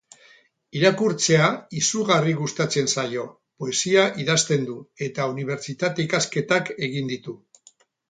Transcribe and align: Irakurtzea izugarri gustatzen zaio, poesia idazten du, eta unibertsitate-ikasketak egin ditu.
Irakurtzea 0.77 1.49
izugarri 1.81 2.33
gustatzen 2.39 2.91
zaio, 2.95 3.27
poesia 3.65 4.09
idazten 4.25 4.67
du, 4.73 4.81
eta 5.11 5.31
unibertsitate-ikasketak 5.37 6.77
egin 6.91 7.17
ditu. 7.17 7.43